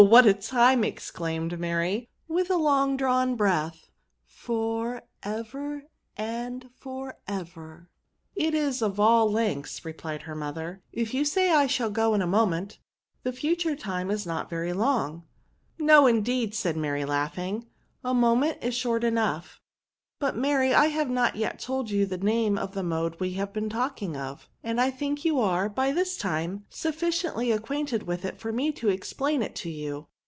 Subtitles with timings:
[0.01, 5.83] what a time!" exelaimed Mary, with a long drawn breath;'* for ever!
[6.17, 7.87] and for ever!"
[8.35, 12.21] It is of all lengths," replied her mother;^^ if you say I shall go in
[12.23, 12.79] a mom^it,
[13.21, 15.21] the fu ture time is not very long."
[15.77, 15.85] V]E:rb8.
[15.85, 17.67] 315 ft No, indeed," said Mary, laughing,
[18.03, 19.59] a moment is short enough,"
[20.19, 23.51] But, Mary, I have not yet told you the name of the mode we have
[23.51, 28.37] been talking of; and I think you are, by this time, sufficiently acquainted with it
[28.37, 30.09] for me to explain it to you."